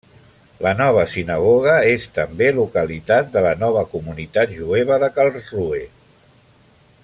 [0.65, 5.85] La nova sinagoga és també localitat de la nova comunitat jueva de Karlsruhe.